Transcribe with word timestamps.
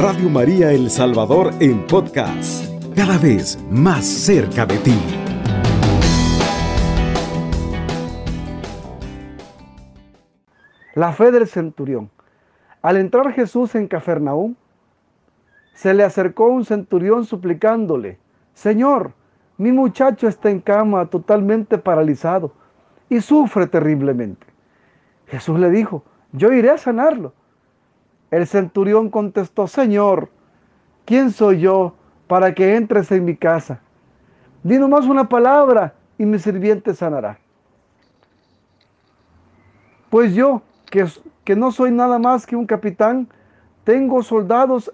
Radio 0.00 0.30
María 0.30 0.70
El 0.70 0.90
Salvador 0.90 1.50
en 1.58 1.84
podcast, 1.84 2.64
cada 2.94 3.18
vez 3.18 3.58
más 3.68 4.06
cerca 4.06 4.64
de 4.64 4.78
ti. 4.78 4.96
La 10.94 11.10
fe 11.10 11.32
del 11.32 11.48
centurión. 11.48 12.10
Al 12.80 12.96
entrar 12.96 13.32
Jesús 13.32 13.74
en 13.74 13.88
Cafarnaúm, 13.88 14.54
se 15.74 15.92
le 15.92 16.04
acercó 16.04 16.46
un 16.46 16.64
centurión 16.64 17.24
suplicándole, 17.24 18.20
Señor, 18.54 19.14
mi 19.56 19.72
muchacho 19.72 20.28
está 20.28 20.48
en 20.48 20.60
cama 20.60 21.06
totalmente 21.06 21.76
paralizado 21.76 22.52
y 23.08 23.20
sufre 23.20 23.66
terriblemente. 23.66 24.46
Jesús 25.26 25.58
le 25.58 25.70
dijo, 25.70 26.04
yo 26.30 26.52
iré 26.52 26.70
a 26.70 26.78
sanarlo. 26.78 27.32
El 28.30 28.46
centurión 28.46 29.10
contestó, 29.10 29.66
Señor, 29.66 30.28
¿quién 31.04 31.30
soy 31.30 31.60
yo 31.60 31.94
para 32.26 32.54
que 32.54 32.76
entres 32.76 33.10
en 33.10 33.24
mi 33.24 33.36
casa? 33.36 33.80
Di 34.62 34.78
nomás 34.78 35.06
una 35.06 35.28
palabra 35.28 35.94
y 36.18 36.26
mi 36.26 36.38
sirviente 36.38 36.94
sanará. 36.94 37.38
Pues 40.10 40.34
yo, 40.34 40.62
que, 40.90 41.06
que 41.44 41.56
no 41.56 41.70
soy 41.72 41.90
nada 41.90 42.18
más 42.18 42.46
que 42.46 42.56
un 42.56 42.66
capitán, 42.66 43.28
tengo 43.84 44.22
soldados 44.22 44.92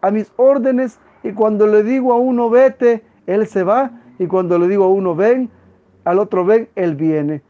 a 0.00 0.10
mis 0.10 0.32
órdenes 0.36 0.98
y 1.22 1.32
cuando 1.32 1.66
le 1.66 1.82
digo 1.82 2.12
a 2.12 2.16
uno 2.16 2.50
vete, 2.50 3.04
él 3.26 3.46
se 3.46 3.62
va 3.62 3.92
y 4.18 4.26
cuando 4.26 4.58
le 4.58 4.68
digo 4.68 4.84
a 4.84 4.88
uno 4.88 5.14
ven, 5.14 5.50
al 6.04 6.18
otro 6.18 6.44
ven, 6.44 6.68
él 6.74 6.96
viene. 6.96 7.42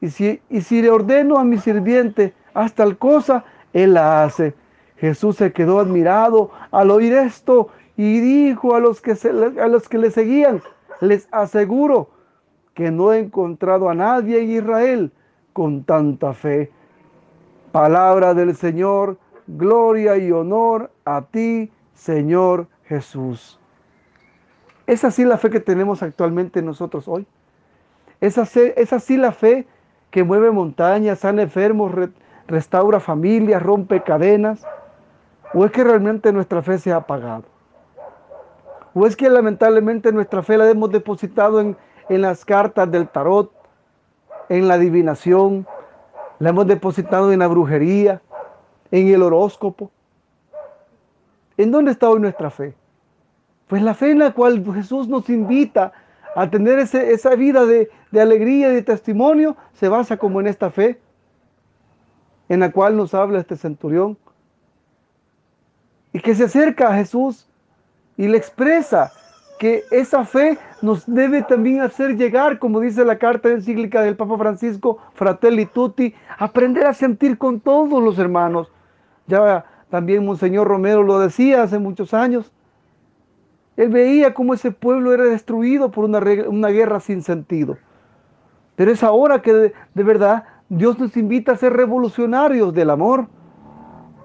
Y 0.00 0.10
si, 0.10 0.40
y 0.48 0.60
si 0.60 0.82
le 0.82 0.90
ordeno 0.90 1.38
a 1.38 1.44
mi 1.44 1.58
sirviente 1.58 2.34
haz 2.54 2.72
tal 2.74 2.98
cosa, 2.98 3.44
él 3.72 3.94
la 3.94 4.24
hace. 4.24 4.54
Jesús 4.98 5.36
se 5.36 5.52
quedó 5.52 5.78
admirado 5.80 6.50
al 6.70 6.90
oír 6.90 7.12
esto 7.14 7.68
y 7.96 8.20
dijo 8.20 8.74
a 8.74 8.80
los 8.80 9.00
que, 9.00 9.12
a 9.60 9.68
los 9.68 9.88
que 9.88 9.98
le 9.98 10.10
seguían, 10.10 10.62
les 11.00 11.28
aseguro 11.30 12.10
que 12.74 12.90
no 12.90 13.12
he 13.12 13.18
encontrado 13.18 13.88
a 13.88 13.94
nadie 13.94 14.40
en 14.40 14.50
Israel 14.50 15.12
con 15.52 15.84
tanta 15.84 16.32
fe. 16.32 16.70
Palabra 17.72 18.34
del 18.34 18.54
Señor, 18.54 19.18
gloria 19.46 20.16
y 20.16 20.30
honor 20.30 20.90
a 21.04 21.22
ti, 21.22 21.70
Señor 21.94 22.68
Jesús. 22.84 23.58
¿Es 24.86 25.04
así 25.04 25.24
la 25.24 25.36
fe 25.36 25.50
que 25.50 25.60
tenemos 25.60 26.02
actualmente 26.02 26.62
nosotros 26.62 27.08
hoy? 27.08 27.26
¿Es 28.20 28.38
así, 28.38 29.16
la 29.16 29.32
fe 29.32 29.66
que 30.10 30.24
mueve 30.24 30.50
montañas, 30.50 31.20
sana 31.20 31.42
enfermos, 31.42 31.92
restaura 32.46 32.98
familias, 32.98 33.62
rompe 33.62 34.02
cadenas? 34.02 34.64
¿O 35.54 35.64
es 35.64 35.70
que 35.70 35.82
realmente 35.82 36.32
nuestra 36.32 36.62
fe 36.62 36.78
se 36.78 36.92
ha 36.92 36.96
apagado? 36.96 37.44
¿O 38.94 39.06
es 39.06 39.16
que 39.16 39.28
lamentablemente 39.28 40.12
nuestra 40.12 40.42
fe 40.42 40.58
la 40.58 40.68
hemos 40.68 40.90
depositado 40.90 41.60
en, 41.60 41.76
en 42.08 42.22
las 42.22 42.44
cartas 42.44 42.90
del 42.90 43.08
tarot, 43.08 43.52
en 44.48 44.68
la 44.68 44.74
adivinación, 44.74 45.66
la 46.38 46.50
hemos 46.50 46.66
depositado 46.66 47.32
en 47.32 47.38
la 47.38 47.46
brujería, 47.46 48.20
en 48.90 49.08
el 49.08 49.22
horóscopo? 49.22 49.90
¿En 51.56 51.70
dónde 51.70 51.92
está 51.92 52.08
hoy 52.10 52.20
nuestra 52.20 52.50
fe? 52.50 52.74
Pues 53.66 53.82
la 53.82 53.94
fe 53.94 54.10
en 54.10 54.20
la 54.20 54.32
cual 54.32 54.64
Jesús 54.74 55.08
nos 55.08 55.28
invita 55.28 55.92
a 56.34 56.48
tener 56.50 56.78
esa 56.78 57.34
vida 57.34 57.66
de, 57.66 57.90
de 58.10 58.20
alegría 58.20 58.70
y 58.70 58.76
de 58.76 58.82
testimonio 58.82 59.56
se 59.72 59.88
basa 59.88 60.16
como 60.16 60.40
en 60.40 60.46
esta 60.46 60.70
fe 60.70 61.00
en 62.48 62.60
la 62.60 62.70
cual 62.70 62.96
nos 62.96 63.14
habla 63.14 63.40
este 63.40 63.56
centurión 63.56 64.16
que 66.28 66.34
se 66.34 66.44
acerca 66.44 66.90
a 66.90 66.94
Jesús 66.94 67.48
y 68.18 68.28
le 68.28 68.36
expresa 68.36 69.10
que 69.58 69.84
esa 69.90 70.26
fe 70.26 70.58
nos 70.82 71.06
debe 71.06 71.40
también 71.40 71.80
hacer 71.80 72.18
llegar, 72.18 72.58
como 72.58 72.80
dice 72.80 73.02
la 73.02 73.16
carta 73.16 73.48
encíclica 73.48 74.02
del 74.02 74.14
Papa 74.14 74.36
Francisco, 74.36 74.98
Fratelli 75.14 75.64
Tutti, 75.64 76.14
aprender 76.38 76.84
a 76.84 76.92
sentir 76.92 77.38
con 77.38 77.60
todos 77.60 78.02
los 78.02 78.18
hermanos. 78.18 78.70
Ya 79.26 79.64
también 79.88 80.26
Monseñor 80.26 80.68
Romero 80.68 81.02
lo 81.02 81.18
decía 81.18 81.62
hace 81.62 81.78
muchos 81.78 82.12
años. 82.12 82.52
Él 83.78 83.88
veía 83.88 84.34
cómo 84.34 84.52
ese 84.52 84.70
pueblo 84.70 85.14
era 85.14 85.24
destruido 85.24 85.90
por 85.90 86.04
una, 86.04 86.18
una 86.46 86.68
guerra 86.68 87.00
sin 87.00 87.22
sentido. 87.22 87.78
Pero 88.76 88.90
es 88.90 89.02
ahora 89.02 89.40
que 89.40 89.54
de, 89.54 89.72
de, 89.94 90.02
verdad 90.02 90.44
Dios 90.68 90.98
nos 90.98 91.16
invita 91.16 91.52
a 91.52 91.56
ser 91.56 91.72
revolucionarios 91.72 92.74
del 92.74 92.90
amor. 92.90 93.28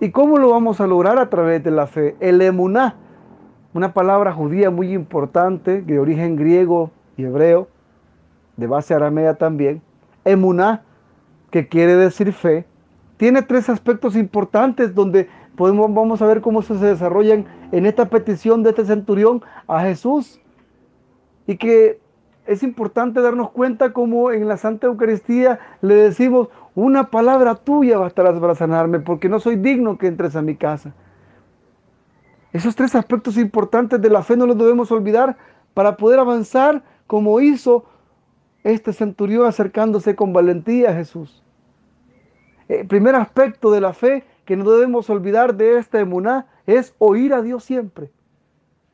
¿Y 0.03 0.11
cómo 0.11 0.37
lo 0.37 0.49
vamos 0.49 0.81
a 0.81 0.85
lograr 0.87 1.17
a 1.17 1.29
través 1.29 1.63
de 1.63 1.71
la 1.71 1.87
fe? 1.87 2.17
El 2.19 2.41
emuná, 2.41 2.97
una 3.73 3.93
palabra 3.93 4.33
judía 4.33 4.69
muy 4.69 4.91
importante, 4.91 5.81
de 5.81 5.97
origen 5.97 6.35
griego 6.35 6.91
y 7.15 7.23
hebreo, 7.23 7.69
de 8.57 8.67
base 8.67 8.93
aramea 8.93 9.35
también. 9.35 9.81
Emuná, 10.25 10.83
que 11.51 11.69
quiere 11.69 11.95
decir 11.95 12.33
fe, 12.33 12.65
tiene 13.15 13.43
tres 13.43 13.69
aspectos 13.69 14.17
importantes 14.17 14.93
donde 14.93 15.29
podemos, 15.55 15.93
vamos 15.93 16.21
a 16.21 16.27
ver 16.27 16.41
cómo 16.41 16.63
se 16.63 16.73
desarrollan 16.73 17.45
en 17.71 17.85
esta 17.85 18.09
petición 18.09 18.61
de 18.61 18.71
este 18.71 18.83
centurión 18.83 19.41
a 19.69 19.83
Jesús. 19.83 20.41
Y 21.47 21.55
que 21.55 22.01
es 22.45 22.61
importante 22.61 23.21
darnos 23.21 23.51
cuenta 23.51 23.93
como 23.93 24.31
en 24.31 24.49
la 24.49 24.57
Santa 24.57 24.87
Eucaristía 24.87 25.59
le 25.79 25.95
decimos, 25.95 26.49
una 26.75 27.09
palabra 27.09 27.55
tuya 27.55 27.97
bastará 27.97 28.37
para 28.39 28.55
sanarme, 28.55 28.99
porque 28.99 29.29
no 29.29 29.39
soy 29.39 29.55
digno 29.55 29.97
que 29.97 30.07
entres 30.07 30.35
a 30.35 30.41
mi 30.41 30.55
casa. 30.55 30.93
Esos 32.51 32.75
tres 32.75 32.95
aspectos 32.95 33.37
importantes 33.37 34.01
de 34.01 34.09
la 34.09 34.23
fe 34.23 34.37
no 34.37 34.45
los 34.45 34.57
debemos 34.57 34.91
olvidar 34.91 35.37
para 35.73 35.97
poder 35.97 36.19
avanzar 36.19 36.83
como 37.07 37.39
hizo 37.41 37.85
este 38.63 38.93
centurión 38.93 39.45
acercándose 39.45 40.15
con 40.15 40.33
valentía 40.33 40.91
a 40.91 40.93
Jesús. 40.93 41.43
El 42.67 42.87
primer 42.87 43.15
aspecto 43.15 43.71
de 43.71 43.81
la 43.81 43.93
fe 43.93 44.23
que 44.45 44.55
no 44.55 44.69
debemos 44.69 45.09
olvidar 45.09 45.55
de 45.55 45.77
esta 45.77 45.99
emuná 45.99 46.47
es 46.65 46.95
oír 46.97 47.33
a 47.33 47.41
Dios 47.41 47.63
siempre 47.63 48.11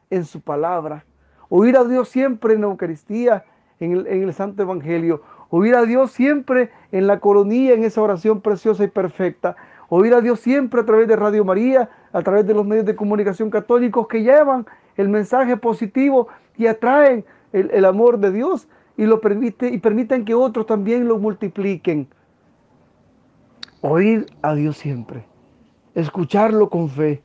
en 0.10 0.26
su 0.26 0.42
palabra, 0.42 1.06
oír 1.50 1.78
a 1.78 1.84
Dios 1.84 2.10
siempre 2.10 2.56
en 2.56 2.62
la 2.62 2.68
Eucaristía, 2.68 3.46
en 3.80 3.94
el, 3.94 4.08
en 4.08 4.24
el, 4.24 4.34
Santo 4.34 4.64
Evangelio, 4.64 5.22
oír 5.50 5.76
a 5.76 5.84
Dios 5.84 6.12
siempre 6.12 6.72
en 6.92 7.08
la 7.08 7.20
coronilla, 7.20 7.74
en 7.74 7.84
esa 7.84 8.02
oración 8.02 8.42
preciosa 8.42 8.84
y 8.84 8.88
perfecta, 8.88 9.56
oír 9.90 10.14
a 10.14 10.22
Dios 10.22 10.40
siempre 10.40 10.82
a 10.82 10.86
través 10.86 11.08
de 11.08 11.16
Radio 11.16 11.46
María, 11.46 11.90
a 12.12 12.22
través 12.22 12.46
de 12.46 12.54
los 12.54 12.66
medios 12.66 12.86
de 12.86 12.96
comunicación 12.96 13.50
católicos 13.50 14.08
que 14.08 14.24
llevan 14.24 14.66
el 14.98 15.10
mensaje 15.10 15.58
positivo 15.58 16.28
y 16.58 16.68
atraen 16.68 17.26
el, 17.54 17.72
el 17.72 17.86
amor 17.86 18.20
de 18.20 18.32
Dios 18.32 18.68
y 18.98 19.06
lo 19.06 19.22
permite 19.22 19.70
y 19.70 19.78
permiten 19.78 20.26
que 20.26 20.36
otros 20.36 20.66
también 20.66 21.08
lo 21.08 21.18
multipliquen. 21.18 22.08
Oír 23.82 24.26
a 24.42 24.54
Dios 24.56 24.78
siempre 24.78 25.30
escucharlo 25.96 26.70
con 26.70 26.90
fe. 26.90 27.22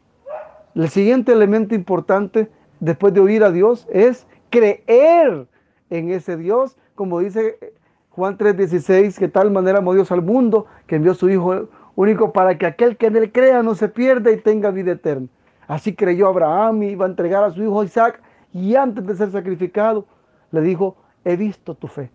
El 0.75 0.89
siguiente 0.89 1.33
elemento 1.33 1.75
importante 1.75 2.51
después 2.81 3.15
de 3.15 3.21
oír 3.21 3.45
a 3.45 3.51
Dios 3.51 3.87
es 3.91 4.27
creer 4.51 5.47
en 5.91 6.11
ese 6.11 6.37
Dios, 6.37 6.77
como 6.95 7.21
dice 7.21 7.59
Juan 8.11 8.39
3:16, 8.39 9.19
que 9.19 9.29
tal 9.29 9.51
manera 9.51 9.79
amó 9.79 9.95
Dios 9.95 10.13
al 10.13 10.23
mundo, 10.23 10.67
que 10.87 10.97
envió 10.97 11.15
su 11.15 11.29
Hijo 11.29 11.69
único 11.97 12.33
para 12.33 12.59
que 12.59 12.67
aquel 12.67 12.97
que 12.97 13.07
en 13.07 13.17
él 13.17 13.33
crea 13.33 13.63
no 13.63 13.75
se 13.75 13.89
pierda 13.89 14.31
y 14.31 14.37
tenga 14.37 14.71
vida 14.71 14.93
eterna. 14.93 15.29
Así 15.67 15.95
creyó 15.95 16.29
Abraham 16.29 16.83
y 16.83 16.89
iba 16.91 17.07
a 17.07 17.09
entregar 17.09 17.45
a 17.45 17.51
su 17.51 17.63
hijo 17.63 17.85
Isaac 17.85 18.21
y 18.53 18.77
antes 18.77 19.07
de 19.07 19.17
ser 19.17 19.31
sacrificado 19.31 20.07
le 20.51 20.61
dijo, 20.61 20.97
he 21.25 21.37
visto 21.37 21.75
tu 21.75 21.89
fe. 21.89 22.11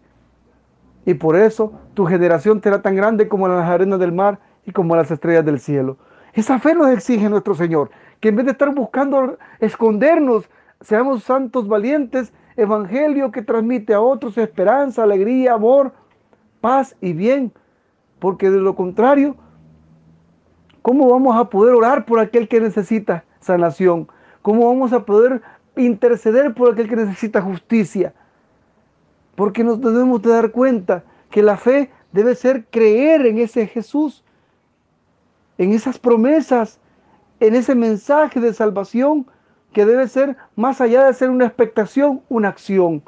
Y 1.05 1.15
por 1.15 1.35
eso 1.35 1.73
tu 1.93 2.05
generación 2.05 2.61
será 2.61 2.81
tan 2.81 2.95
grande 2.95 3.27
como 3.27 3.47
las 3.47 3.67
arenas 3.67 3.99
del 3.99 4.11
mar 4.11 4.39
y 4.65 4.71
como 4.71 4.95
las 4.95 5.09
estrellas 5.09 5.45
del 5.45 5.59
cielo. 5.59 5.97
Esa 6.33 6.59
fe 6.59 6.75
nos 6.75 6.89
exige 6.89 7.27
nuestro 7.29 7.55
Señor, 7.55 7.89
que 8.19 8.29
en 8.29 8.35
vez 8.35 8.45
de 8.45 8.51
estar 8.51 8.73
buscando 8.73 9.37
escondernos, 9.59 10.49
seamos 10.81 11.23
santos 11.23 11.67
valientes, 11.67 12.31
evangelio 12.59 13.31
que 13.31 13.41
transmite 13.41 13.93
a 13.93 14.01
otros 14.01 14.37
esperanza, 14.37 15.03
alegría, 15.03 15.53
amor, 15.53 15.93
paz 16.61 16.95
y 17.01 17.13
bien. 17.13 17.51
Porque 18.19 18.49
de 18.49 18.59
lo 18.59 18.75
contrario, 18.75 19.35
¿cómo 20.81 21.09
vamos 21.09 21.37
a 21.37 21.49
poder 21.49 21.73
orar 21.73 22.05
por 22.05 22.19
aquel 22.19 22.47
que 22.47 22.59
necesita 22.59 23.23
sanación? 23.39 24.07
¿Cómo 24.41 24.67
vamos 24.67 24.93
a 24.93 25.05
poder 25.05 25.41
interceder 25.75 26.53
por 26.53 26.71
aquel 26.71 26.89
que 26.89 26.95
necesita 26.95 27.41
justicia? 27.41 28.13
Porque 29.35 29.63
nos 29.63 29.79
debemos 29.79 30.21
de 30.21 30.31
dar 30.31 30.51
cuenta 30.51 31.03
que 31.29 31.41
la 31.41 31.57
fe 31.57 31.91
debe 32.11 32.35
ser 32.35 32.65
creer 32.65 33.25
en 33.25 33.37
ese 33.37 33.67
Jesús 33.67 34.23
en 35.59 35.73
esas 35.73 35.99
promesas, 35.99 36.79
en 37.39 37.53
ese 37.53 37.75
mensaje 37.75 38.39
de 38.39 38.53
salvación 38.53 39.27
que 39.73 39.85
debe 39.85 40.07
ser 40.07 40.35
más 40.55 40.81
allá 40.81 41.05
de 41.05 41.13
ser 41.13 41.29
una 41.29 41.45
expectación, 41.45 42.21
una 42.29 42.49
acción. 42.49 43.03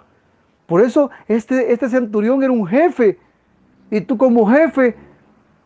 Por 0.67 0.81
eso 0.81 1.11
este, 1.27 1.73
este 1.73 1.89
centurión 1.89 2.43
era 2.43 2.51
un 2.51 2.67
jefe 2.67 3.17
y 3.89 4.01
tú 4.01 4.17
como 4.17 4.47
jefe 4.47 4.95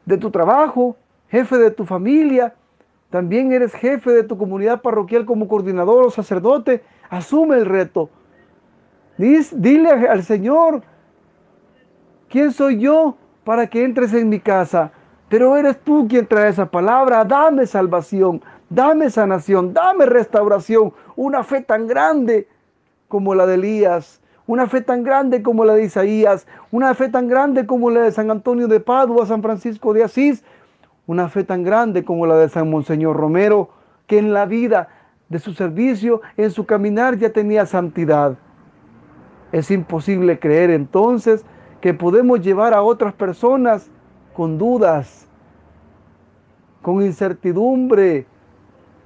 de 0.06 0.18
tu 0.18 0.32
trabajo, 0.32 0.96
jefe 1.30 1.58
de 1.58 1.72
tu 1.72 1.86
familia, 1.86 2.56
también 3.10 3.52
eres 3.54 3.74
jefe 3.74 4.12
de 4.12 4.24
tu 4.24 4.38
comunidad 4.38 4.82
parroquial 4.82 5.26
como 5.26 5.48
coordinador 5.48 6.06
o 6.06 6.10
sacerdote, 6.10 6.84
asume 7.10 7.58
el 7.58 7.66
reto. 7.66 8.10
dile 9.18 9.90
al 9.90 10.24
Señor, 10.24 10.82
¿quién 12.30 12.52
soy 12.52 12.80
yo 12.80 13.16
para 13.44 13.68
que 13.68 13.84
entres 13.84 14.14
en 14.14 14.28
mi 14.28 14.40
casa? 14.40 14.92
Pero 15.30 15.56
eres 15.56 15.80
tú 15.80 16.08
quien 16.08 16.28
trae 16.28 16.50
esa 16.50 16.66
palabra, 16.66 17.24
dame 17.24 17.66
salvación, 17.66 18.42
dame 18.76 19.10
sanación, 19.10 19.74
dame 19.74 20.06
restauración, 20.06 20.94
una 21.16 21.44
fe 21.44 21.62
tan 21.62 21.88
grande 21.88 22.48
como 23.08 23.34
la 23.34 23.46
de 23.46 23.56
Elías, 23.56 24.22
una 24.48 24.68
fe 24.68 24.82
tan 24.82 25.04
grande 25.04 25.42
como 25.42 25.64
la 25.64 25.74
de 25.74 25.86
Isaías, 25.86 26.46
una 26.72 26.94
fe 26.94 27.10
tan 27.10 27.28
grande 27.28 27.66
como 27.66 27.90
la 27.90 28.02
de 28.02 28.12
San 28.12 28.30
Antonio 28.30 28.68
de 28.68 28.82
Padua, 28.82 29.26
San 29.26 29.42
Francisco 29.42 29.94
de 29.94 30.04
Asís, 30.04 30.44
una 31.08 31.30
fe 31.30 31.44
tan 31.44 31.64
grande 31.64 32.04
como 32.04 32.28
la 32.28 32.36
de 32.36 32.50
San 32.50 32.70
Monseñor 32.70 33.16
Romero, 33.16 33.70
que 34.08 34.20
en 34.20 34.34
la 34.34 34.46
vida 34.46 34.90
de 35.30 35.40
su 35.40 35.54
servicio, 35.54 36.22
en 36.36 36.52
su 36.52 36.66
caminar 36.66 37.18
ya 37.18 37.32
tenía 37.32 37.66
santidad. 37.66 38.38
Es 39.52 39.72
imposible 39.72 40.38
creer 40.38 40.70
entonces 40.70 41.46
que 41.80 41.94
podemos 41.94 42.42
llevar 42.42 42.74
a 42.74 42.84
otras 42.84 43.14
personas 43.14 43.90
con 44.34 44.58
dudas, 44.58 45.28
con 46.82 47.02
incertidumbre. 47.02 48.28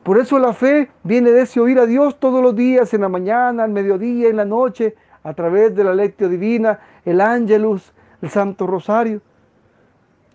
Por 0.03 0.17
eso 0.17 0.39
la 0.39 0.53
fe 0.53 0.89
viene 1.03 1.31
de 1.31 1.41
ese 1.41 1.59
oír 1.59 1.79
a 1.79 1.85
Dios 1.85 2.19
todos 2.19 2.41
los 2.41 2.55
días, 2.55 2.93
en 2.93 3.01
la 3.01 3.09
mañana, 3.09 3.63
al 3.63 3.71
mediodía, 3.71 4.29
en 4.29 4.37
la 4.37 4.45
noche, 4.45 4.95
a 5.23 5.33
través 5.33 5.75
de 5.75 5.83
la 5.83 5.93
lectio 5.93 6.29
divina, 6.29 6.79
el 7.05 7.21
ángelus, 7.21 7.93
el 8.21 8.29
santo 8.29 8.65
rosario. 8.65 9.21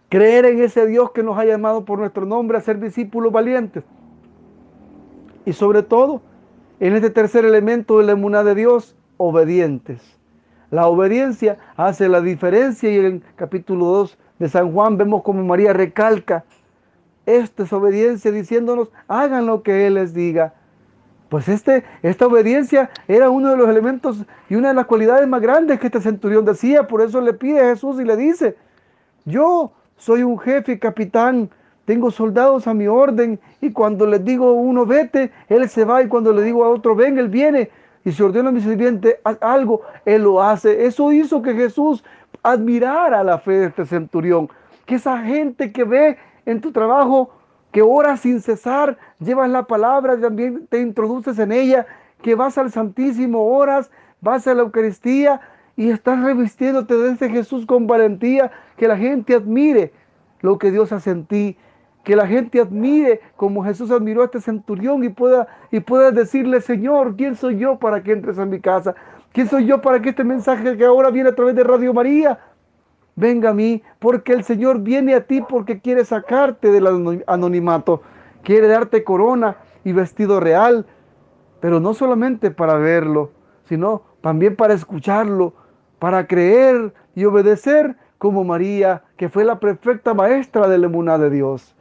Creer 0.09 0.45
en 0.45 0.63
ese 0.63 0.87
Dios 0.87 1.11
que 1.13 1.23
nos 1.23 1.39
ha 1.39 1.45
llamado 1.45 1.85
por 1.85 1.99
nuestro 1.99 2.27
nombre 2.27 2.59
a 2.59 2.61
ser 2.61 2.79
discípulos 2.79 3.33
valientes. 3.33 3.85
Y 5.47 5.53
sobre 5.53 5.83
todo, 5.83 6.21
en 6.81 6.95
este 6.95 7.11
tercer 7.11 7.45
elemento 7.45 7.99
de 7.99 8.05
la 8.05 8.13
emuná 8.13 8.45
de 8.45 8.55
Dios, 8.55 8.95
obedientes. 9.17 10.01
La 10.71 10.87
obediencia 10.89 11.59
hace 11.77 12.09
la 12.09 12.21
diferencia 12.21 12.91
y 12.91 12.99
en 12.99 13.05
el 13.05 13.23
capítulo 13.37 13.87
2 13.87 14.19
de 14.39 14.49
San 14.49 14.73
Juan 14.73 14.97
vemos 14.97 15.23
como 15.23 15.45
María 15.45 15.73
recalca 15.73 16.45
esta 17.27 17.63
es 17.63 17.73
obediencia 17.73 18.31
diciéndonos, 18.31 18.91
hagan 19.09 19.47
lo 19.47 19.63
que 19.63 19.87
Él 19.87 19.95
les 19.95 20.15
diga. 20.15 20.55
Pues 21.29 21.49
este, 21.49 21.85
esta 22.03 22.27
obediencia 22.27 22.91
era 23.09 23.31
uno 23.31 23.51
de 23.51 23.57
los 23.57 23.69
elementos 23.69 24.25
y 24.49 24.55
una 24.55 24.69
de 24.69 24.75
las 24.75 24.87
cualidades 24.87 25.27
más 25.27 25.41
grandes 25.41 25.81
que 25.81 25.87
este 25.87 26.01
centurión 26.01 26.45
decía. 26.45 26.87
Por 26.87 27.01
eso 27.01 27.21
le 27.21 27.33
pide 27.33 27.61
a 27.61 27.75
Jesús 27.75 28.01
y 28.01 28.05
le 28.05 28.17
dice, 28.17 28.57
yo 29.25 29.73
soy 29.97 30.23
un 30.23 30.39
jefe 30.39 30.79
capitán, 30.79 31.51
tengo 31.87 32.11
soldados 32.11 32.67
a 32.67 32.75
mi 32.75 32.87
orden 32.87 33.41
y 33.61 33.73
cuando 33.73 34.07
les 34.07 34.25
digo 34.25 34.49
a 34.49 34.53
uno 34.53 34.87
vete, 34.87 35.33
él 35.49 35.69
se 35.69 35.85
va 35.85 36.03
y 36.03 36.09
cuando 36.09 36.33
le 36.33 36.43
digo 36.43 36.65
a 36.65 36.69
otro 36.69 36.95
ven, 36.95 37.19
él 37.19 37.29
viene. 37.29 37.71
Y 38.05 38.13
si 38.13 38.23
ordeno 38.23 38.51
a 38.51 38.53
mi 38.53 38.61
sirviente 38.61 39.21
algo, 39.41 39.81
él 40.05 40.23
lo 40.23 40.43
hace. 40.43 40.85
Eso 40.85 41.11
hizo 41.11 41.41
que 41.41 41.55
Jesús 41.55 42.05
admirara 42.43 43.25
la 43.25 43.39
fe 43.39 43.53
de 43.53 43.67
este 43.67 43.87
centurión. 43.87 44.49
Que 44.85 44.97
esa 44.97 45.19
gente 45.23 45.73
que 45.73 45.85
ve 45.85 46.19
en 46.47 46.61
tu 46.61 46.73
trabajo, 46.73 47.31
que 47.73 47.83
oras 47.83 48.21
sin 48.21 48.41
cesar, 48.41 48.99
llevas 49.19 49.51
la 49.51 49.65
palabra, 49.65 50.21
también 50.21 50.67
te 50.69 50.81
introduces 50.81 51.39
en 51.39 51.53
ella, 51.53 51.87
que 52.23 52.35
vas 52.35 52.57
al 52.57 52.71
Santísimo, 52.71 53.45
oras, 53.45 53.91
vas 54.21 54.47
a 54.47 54.55
la 54.55 54.63
Eucaristía 54.63 55.41
y 55.77 55.91
estás 55.91 56.23
revistiéndote 56.23 56.95
de 56.95 57.29
Jesús 57.29 57.67
con 57.67 57.87
valentía, 57.87 58.53
que 58.77 58.89
la 58.89 58.97
gente 58.97 59.35
admire 59.35 59.93
lo 60.41 60.59
que 60.59 60.71
Dios 60.71 60.93
hace 60.93 61.11
en 61.11 61.27
ti, 61.27 61.57
que 62.05 62.15
la 62.15 62.27
gente 62.27 62.61
admire 62.61 63.21
como 63.37 63.65
Jesús 63.65 63.91
admiró 63.91 64.23
a 64.23 64.27
este 64.27 64.41
centurión 64.41 65.03
y 65.03 65.09
pueda, 65.09 65.49
y 65.73 65.81
pueda 65.81 66.11
decirle, 66.11 66.61
Señor, 66.61 67.17
¿quién 67.17 67.35
soy 67.35 67.59
yo 67.59 67.79
para 67.79 68.03
que 68.03 68.13
entres 68.13 68.39
a 68.39 68.45
mi 68.45 68.61
casa? 68.61 68.95
¿Quién 69.33 69.49
soy 69.49 69.67
yo 69.67 69.81
para 69.81 70.01
que 70.01 70.11
este 70.11 70.23
mensaje 70.23 70.77
que 70.77 70.85
ahora 70.85 71.11
viene 71.11 71.31
a 71.31 71.35
través 71.35 71.57
de 71.57 71.65
Radio 71.65 71.93
María 71.93 72.39
venga 73.17 73.51
a 73.51 73.55
mí? 73.55 73.83
Porque 73.99 74.33
el 74.33 74.45
Señor 74.45 74.81
viene 74.81 75.15
a 75.15 75.27
ti 75.27 75.43
porque 75.43 75.81
quiere 75.81 76.05
sacarte 76.05 76.71
del 76.71 77.23
anonimato, 77.27 78.03
quiere 78.43 78.69
darte 78.69 79.05
corona 79.05 79.57
y 79.85 79.93
vestido 79.93 80.41
real, 80.41 80.87
pero 81.61 81.81
no 81.81 81.95
solamente 81.95 82.51
para 82.51 82.75
verlo, 82.75 83.33
sino 83.65 84.03
también 84.21 84.57
para 84.57 84.75
escucharlo, 84.75 85.55
para 85.99 86.27
creer 86.27 86.93
y 87.15 87.25
obedecer 87.25 87.97
como 88.19 88.45
María, 88.45 89.03
que 89.17 89.29
fue 89.29 89.45
la 89.45 89.61
perfecta 89.61 90.15
maestra 90.15 90.69
de 90.69 90.79
la 90.79 90.87
emuná 90.87 91.19
de 91.19 91.31
Dios 91.31 91.75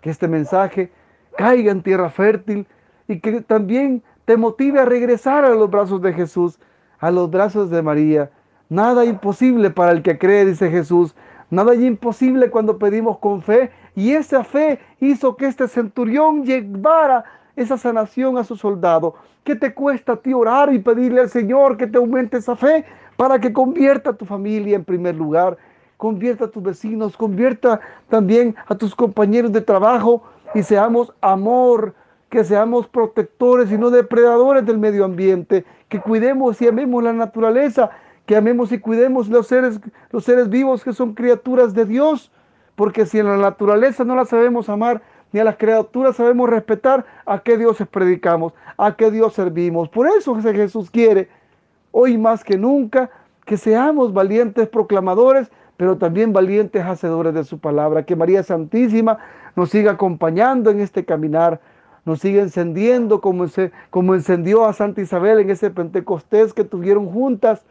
que 0.00 0.10
este 0.10 0.28
mensaje 0.28 0.90
caiga 1.36 1.72
en 1.72 1.82
tierra 1.82 2.10
fértil 2.10 2.66
y 3.06 3.20
que 3.20 3.40
también 3.40 4.02
te 4.24 4.36
motive 4.36 4.80
a 4.80 4.84
regresar 4.84 5.44
a 5.44 5.50
los 5.50 5.70
brazos 5.70 6.02
de 6.02 6.12
Jesús, 6.12 6.58
a 6.98 7.10
los 7.10 7.30
brazos 7.30 7.70
de 7.70 7.82
María. 7.82 8.30
Nada 8.68 9.04
imposible 9.04 9.70
para 9.70 9.92
el 9.92 10.02
que 10.02 10.18
cree, 10.18 10.44
dice 10.44 10.70
Jesús. 10.70 11.14
Nada 11.50 11.74
imposible 11.74 12.50
cuando 12.50 12.78
pedimos 12.78 13.18
con 13.18 13.42
fe. 13.42 13.70
Y 13.94 14.12
esa 14.12 14.44
fe 14.44 14.78
hizo 15.00 15.36
que 15.36 15.46
este 15.46 15.68
centurión 15.68 16.44
llevara 16.44 17.24
esa 17.56 17.78
sanación 17.78 18.38
a 18.38 18.44
su 18.44 18.56
soldado. 18.56 19.14
¿Qué 19.44 19.56
te 19.56 19.74
cuesta 19.74 20.12
a 20.12 20.16
ti 20.16 20.32
orar 20.32 20.72
y 20.72 20.78
pedirle 20.78 21.22
al 21.22 21.30
Señor 21.30 21.76
que 21.76 21.86
te 21.86 21.98
aumente 21.98 22.36
esa 22.36 22.54
fe 22.54 22.84
para 23.16 23.38
que 23.40 23.52
convierta 23.52 24.10
a 24.10 24.12
tu 24.12 24.24
familia 24.24 24.76
en 24.76 24.84
primer 24.84 25.14
lugar 25.16 25.56
convierta 25.98 26.46
a 26.46 26.48
tus 26.48 26.62
vecinos, 26.62 27.16
convierta 27.16 27.80
también 28.08 28.56
a 28.68 28.76
tus 28.76 28.94
compañeros 28.94 29.52
de 29.52 29.60
trabajo 29.60 30.22
y 30.54 30.62
seamos 30.62 31.12
amor, 31.20 31.94
que 32.30 32.44
seamos 32.44 32.86
protectores 32.86 33.70
y 33.70 33.76
no 33.76 33.90
depredadores 33.90 34.64
del 34.64 34.78
medio 34.78 35.04
ambiente, 35.04 35.64
que 35.88 36.00
cuidemos 36.00 36.62
y 36.62 36.68
amemos 36.68 37.02
la 37.02 37.12
naturaleza, 37.12 37.90
que 38.28 38.36
amemos 38.36 38.72
y 38.72 38.78
cuidemos 38.78 39.30
los 39.30 39.46
seres, 39.46 39.80
los 40.10 40.22
seres 40.22 40.50
vivos 40.50 40.84
que 40.84 40.92
son 40.92 41.14
criaturas 41.14 41.72
de 41.72 41.86
Dios, 41.86 42.30
porque 42.76 43.06
si 43.06 43.18
en 43.18 43.26
la 43.26 43.38
naturaleza 43.38 44.04
no 44.04 44.14
la 44.14 44.26
sabemos 44.26 44.68
amar, 44.68 45.00
ni 45.32 45.40
a 45.40 45.44
las 45.44 45.56
criaturas 45.56 46.16
sabemos 46.16 46.50
respetar, 46.50 47.06
¿a 47.24 47.38
qué 47.38 47.56
dioses 47.56 47.88
predicamos? 47.88 48.52
¿A 48.76 48.96
qué 48.96 49.10
Dios 49.10 49.32
servimos? 49.32 49.88
Por 49.88 50.06
eso 50.08 50.34
Jesús 50.42 50.90
quiere, 50.90 51.30
hoy 51.90 52.18
más 52.18 52.44
que 52.44 52.58
nunca, 52.58 53.08
que 53.46 53.56
seamos 53.56 54.12
valientes 54.12 54.68
proclamadores 54.68 55.50
pero 55.78 55.96
también 55.96 56.32
valientes 56.32 56.84
hacedores 56.84 57.32
de 57.32 57.44
su 57.44 57.60
palabra. 57.60 58.02
Que 58.02 58.16
María 58.16 58.42
Santísima 58.42 59.18
nos 59.54 59.70
siga 59.70 59.92
acompañando 59.92 60.70
en 60.70 60.80
este 60.80 61.04
caminar, 61.04 61.60
nos 62.04 62.18
siga 62.18 62.42
encendiendo 62.42 63.20
como, 63.20 63.46
como 63.90 64.14
encendió 64.16 64.66
a 64.66 64.72
Santa 64.72 65.00
Isabel 65.00 65.38
en 65.38 65.50
ese 65.50 65.70
Pentecostés 65.70 66.52
que 66.52 66.64
tuvieron 66.64 67.06
juntas 67.06 67.64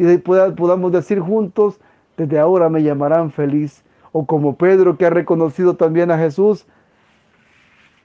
y 0.00 0.18
podamos 0.18 0.92
decir 0.92 1.20
juntos, 1.20 1.78
desde 2.16 2.38
ahora 2.38 2.70
me 2.70 2.82
llamarán 2.82 3.30
feliz. 3.30 3.84
O 4.12 4.26
como 4.26 4.56
Pedro 4.56 4.96
que 4.96 5.06
ha 5.06 5.10
reconocido 5.10 5.76
también 5.76 6.10
a 6.10 6.18
Jesús, 6.18 6.66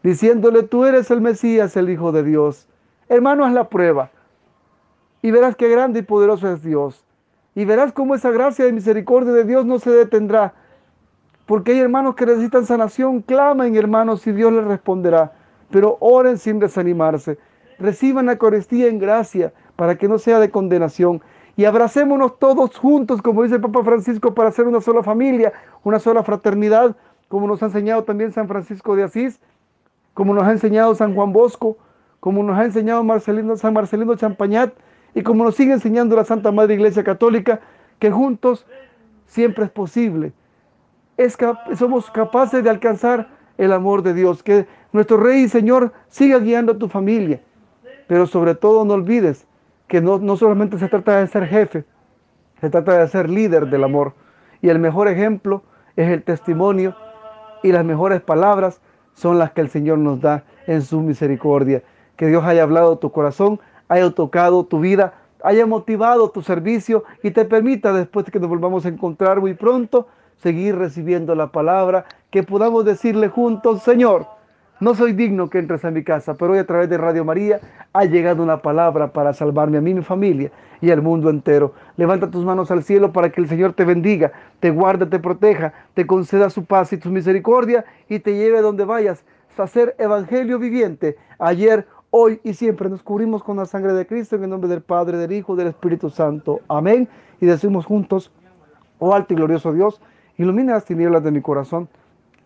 diciéndole, 0.03 0.63
tú 0.63 0.85
eres 0.85 1.09
el 1.09 1.21
Mesías, 1.21 1.75
el 1.77 1.89
Hijo 1.89 2.11
de 2.11 2.23
Dios. 2.23 2.67
Hermano, 3.07 3.45
haz 3.45 3.53
la 3.53 3.69
prueba 3.69 4.11
y 5.21 5.31
verás 5.31 5.55
qué 5.55 5.69
grande 5.69 6.01
y 6.01 6.03
poderoso 6.03 6.51
es 6.51 6.61
Dios 6.61 7.05
y 7.55 7.63
verás 7.63 7.93
cómo 7.93 8.13
esa 8.13 8.29
gracia 8.29 8.65
de 8.65 8.73
misericordia 8.73 9.31
de 9.31 9.45
Dios 9.45 9.65
no 9.65 9.79
se 9.79 9.89
detendrá. 9.89 10.53
Porque 11.45 11.71
hay 11.71 11.79
hermanos 11.79 12.15
que 12.15 12.25
necesitan 12.25 12.65
sanación, 12.65 13.21
clamen 13.21 13.75
hermanos 13.75 14.27
y 14.27 14.33
Dios 14.33 14.51
les 14.51 14.65
responderá. 14.65 15.31
Pero 15.71 15.97
oren 16.01 16.37
sin 16.37 16.59
desanimarse. 16.59 17.37
Reciban 17.79 18.25
la 18.25 18.33
Eucaristía 18.33 18.87
en 18.87 18.99
gracia 18.99 19.53
para 19.77 19.95
que 19.95 20.09
no 20.09 20.19
sea 20.19 20.39
de 20.39 20.49
condenación. 20.49 21.21
Y 21.57 21.65
abracémonos 21.65 22.37
todos 22.37 22.77
juntos, 22.77 23.21
como 23.21 23.43
dice 23.43 23.55
el 23.55 23.61
Papa 23.61 23.83
Francisco, 23.83 24.33
para 24.33 24.51
ser 24.51 24.67
una 24.67 24.81
sola 24.81 25.03
familia, 25.03 25.53
una 25.83 25.99
sola 25.99 26.23
fraternidad, 26.23 26.95
como 27.29 27.47
nos 27.47 27.63
ha 27.63 27.67
enseñado 27.67 28.03
también 28.03 28.33
San 28.33 28.47
Francisco 28.47 28.95
de 28.95 29.03
Asís, 29.03 29.39
como 30.13 30.33
nos 30.33 30.43
ha 30.43 30.51
enseñado 30.51 30.93
San 30.95 31.15
Juan 31.15 31.31
Bosco, 31.31 31.77
como 32.19 32.43
nos 32.43 32.57
ha 32.57 32.65
enseñado 32.65 33.03
Marcelino, 33.03 33.55
San 33.55 33.73
Marcelino 33.73 34.15
Champañat, 34.15 34.73
y 35.13 35.23
como 35.23 35.45
nos 35.45 35.55
sigue 35.55 35.71
enseñando 35.71 36.15
la 36.15 36.25
Santa 36.25 36.51
Madre 36.51 36.73
Iglesia 36.73 37.03
Católica, 37.03 37.61
que 37.99 38.11
juntos 38.11 38.65
siempre 39.25 39.65
es 39.65 39.71
posible. 39.71 40.33
somos 41.77 42.11
capaces 42.11 42.63
de 42.63 42.69
alcanzar 42.69 43.29
el 43.57 43.71
amor 43.71 44.01
de 44.03 44.13
Dios. 44.13 44.43
Que 44.43 44.67
nuestro 44.91 45.17
Rey 45.17 45.43
y 45.43 45.49
Señor 45.49 45.93
siga 46.09 46.39
guiando 46.39 46.73
a 46.73 46.77
tu 46.77 46.89
familia. 46.89 47.41
Pero 48.07 48.27
sobre 48.27 48.55
todo 48.55 48.83
no 48.83 48.93
olvides 48.93 49.47
que 49.87 50.01
no, 50.01 50.17
no 50.19 50.37
solamente 50.37 50.77
se 50.77 50.87
trata 50.87 51.19
de 51.19 51.27
ser 51.27 51.47
jefe, 51.47 51.85
se 52.59 52.69
trata 52.69 52.97
de 52.97 53.07
ser 53.07 53.29
líder 53.29 53.67
del 53.67 53.83
amor. 53.83 54.13
Y 54.61 54.69
el 54.69 54.79
mejor 54.79 55.07
ejemplo 55.07 55.63
es 55.95 56.09
el 56.09 56.23
testimonio 56.23 56.95
y 57.63 57.71
las 57.71 57.85
mejores 57.85 58.21
palabras 58.21 58.81
son 59.13 59.37
las 59.37 59.51
que 59.51 59.61
el 59.61 59.69
Señor 59.69 59.99
nos 59.99 60.21
da 60.21 60.43
en 60.67 60.81
su 60.81 61.01
misericordia. 61.01 61.83
Que 62.17 62.27
Dios 62.27 62.43
haya 62.43 62.63
hablado 62.63 62.97
tu 62.97 63.11
corazón 63.11 63.59
haya 63.87 64.09
tocado 64.11 64.65
tu 64.65 64.79
vida, 64.79 65.13
haya 65.43 65.65
motivado 65.65 66.29
tu 66.29 66.41
servicio 66.41 67.03
y 67.21 67.31
te 67.31 67.45
permita 67.45 67.93
después 67.93 68.25
de 68.25 68.31
que 68.31 68.39
nos 68.39 68.49
volvamos 68.49 68.85
a 68.85 68.89
encontrar 68.89 69.39
muy 69.39 69.53
pronto, 69.53 70.07
seguir 70.37 70.77
recibiendo 70.77 71.35
la 71.35 71.51
palabra, 71.51 72.05
que 72.29 72.43
podamos 72.43 72.85
decirle 72.85 73.29
juntos, 73.29 73.83
Señor, 73.83 74.27
No 74.81 74.93
soy 74.93 75.13
digno 75.13 75.49
que 75.49 75.59
entres 75.59 75.85
a 75.85 75.91
mi 75.91 76.03
casa, 76.03 76.33
pero 76.33 76.51
hoy 76.51 76.59
a 76.59 76.65
través 76.65 76.89
de 76.89 76.97
Radio 76.97 77.23
María 77.23 77.61
ha 77.93 78.03
llegado 78.03 78.43
una 78.43 78.61
palabra 78.61 79.13
para 79.13 79.31
salvarme 79.31 79.77
a 79.77 79.81
mí, 79.81 79.93
mi 79.93 80.01
familia 80.01 80.51
y 80.81 80.91
al 80.91 81.01
mundo 81.01 81.29
entero. 81.29 81.73
Levanta 81.95 82.29
tus 82.29 82.43
manos 82.43 82.71
al 82.71 82.83
cielo 82.83 83.13
para 83.13 83.29
que 83.29 83.39
el 83.39 83.47
Señor 83.47 83.71
te 83.71 83.85
bendiga, 83.85 84.33
te 84.59 84.71
guarde, 84.71 85.05
te 85.05 85.19
proteja, 85.19 85.71
te 85.93 86.05
conceda 86.05 86.49
su 86.49 86.65
paz 86.65 86.91
y 86.91 86.97
tu 86.97 87.09
misericordia 87.09 87.85
y 88.09 88.19
te 88.19 88.35
lleve 88.35 88.59
donde 88.61 88.83
vayas 88.83 89.23
a 89.57 89.65
ser 89.65 89.95
evangelio 89.97 90.59
viviente. 90.59 91.15
Ayer, 91.39 91.87
hoy 92.09 92.41
y 92.43 92.53
siempre 92.53 92.89
nos 92.89 93.01
cubrimos 93.01 93.43
con 93.43 93.55
la 93.55 93.65
sangre 93.65 93.93
de 93.93 94.05
Cristo 94.05 94.35
en 94.35 94.43
el 94.43 94.49
nombre 94.49 94.69
del 94.69 94.81
Padre, 94.81 95.17
del 95.17 95.31
Hijo, 95.31 95.55
del 95.55 95.67
Espíritu 95.67 96.09
Santo. 96.09 96.59
Amén. 96.67 97.07
Y 97.39 97.45
decimos 97.45 97.85
juntos, 97.85 98.29
oh 98.99 99.15
alto 99.15 99.33
y 99.33 99.37
glorioso 99.37 99.71
Dios, 99.71 100.01
ilumina 100.37 100.73
las 100.73 100.83
tinieblas 100.83 101.23
de 101.23 101.31
mi 101.31 101.41
corazón 101.41 101.87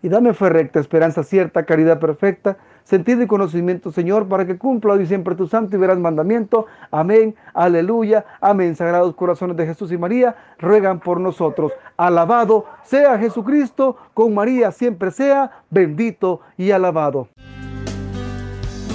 y 0.01 0.09
dame 0.09 0.33
fe 0.33 0.49
recta, 0.49 0.79
esperanza 0.79 1.23
cierta, 1.23 1.65
caridad 1.65 1.99
perfecta, 1.99 2.57
sentido 2.83 3.21
y 3.21 3.27
conocimiento, 3.27 3.91
Señor, 3.91 4.27
para 4.27 4.45
que 4.45 4.57
cumpla 4.57 4.93
hoy 4.93 5.05
siempre 5.05 5.35
tu 5.35 5.47
santo 5.47 5.75
y 5.75 5.79
verás 5.79 5.99
mandamiento. 5.99 6.65
Amén, 6.91 7.35
aleluya, 7.53 8.25
amén. 8.41 8.75
Sagrados 8.75 9.15
corazones 9.15 9.57
de 9.57 9.65
Jesús 9.65 9.91
y 9.91 9.97
María, 9.97 10.35
ruegan 10.57 10.99
por 10.99 11.19
nosotros. 11.19 11.71
Alabado 11.97 12.65
sea 12.83 13.17
Jesucristo, 13.17 13.97
con 14.13 14.33
María 14.33 14.71
siempre 14.71 15.11
sea 15.11 15.51
bendito 15.69 16.41
y 16.57 16.71
alabado. 16.71 17.27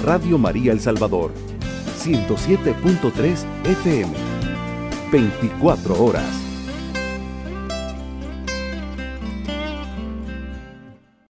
Radio 0.03 0.37
María 0.37 0.71
El 0.71 0.79
Salvador, 0.79 1.31
107.3 1.99 3.43
FM, 3.63 4.13
24 5.11 6.03
horas. 6.03 6.44